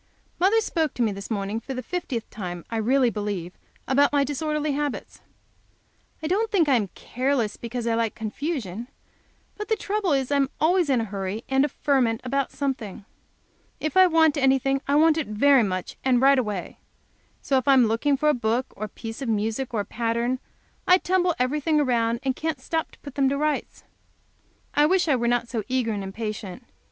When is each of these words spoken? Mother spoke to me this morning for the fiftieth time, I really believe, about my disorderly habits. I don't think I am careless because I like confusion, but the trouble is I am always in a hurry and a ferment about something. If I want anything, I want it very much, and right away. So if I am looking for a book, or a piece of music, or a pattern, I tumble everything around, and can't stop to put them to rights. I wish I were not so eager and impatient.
Mother 0.39 0.61
spoke 0.61 0.95
to 0.95 1.03
me 1.03 1.11
this 1.11 1.29
morning 1.29 1.59
for 1.59 1.75
the 1.75 1.83
fiftieth 1.83 2.27
time, 2.31 2.65
I 2.71 2.77
really 2.77 3.11
believe, 3.11 3.53
about 3.87 4.11
my 4.11 4.23
disorderly 4.23 4.71
habits. 4.71 5.21
I 6.23 6.27
don't 6.27 6.49
think 6.49 6.67
I 6.67 6.73
am 6.73 6.87
careless 6.95 7.55
because 7.55 7.85
I 7.85 7.93
like 7.93 8.15
confusion, 8.15 8.87
but 9.57 9.67
the 9.67 9.75
trouble 9.75 10.11
is 10.13 10.31
I 10.31 10.37
am 10.37 10.49
always 10.59 10.89
in 10.89 11.01
a 11.01 11.05
hurry 11.05 11.43
and 11.49 11.63
a 11.63 11.69
ferment 11.69 12.19
about 12.23 12.51
something. 12.51 13.05
If 13.79 13.95
I 13.95 14.07
want 14.07 14.37
anything, 14.37 14.81
I 14.87 14.95
want 14.95 15.19
it 15.19 15.27
very 15.27 15.61
much, 15.61 15.97
and 16.03 16.19
right 16.19 16.39
away. 16.39 16.79
So 17.43 17.57
if 17.57 17.67
I 17.67 17.73
am 17.75 17.85
looking 17.85 18.17
for 18.17 18.27
a 18.29 18.33
book, 18.33 18.73
or 18.75 18.85
a 18.85 18.89
piece 18.89 19.21
of 19.21 19.29
music, 19.29 19.71
or 19.71 19.81
a 19.81 19.85
pattern, 19.85 20.39
I 20.87 20.97
tumble 20.97 21.35
everything 21.37 21.79
around, 21.79 22.21
and 22.23 22.35
can't 22.35 22.59
stop 22.59 22.89
to 22.93 22.99
put 23.01 23.13
them 23.13 23.29
to 23.29 23.37
rights. 23.37 23.83
I 24.73 24.87
wish 24.87 25.07
I 25.07 25.15
were 25.15 25.27
not 25.27 25.47
so 25.47 25.61
eager 25.67 25.91
and 25.91 26.03
impatient. 26.03 26.65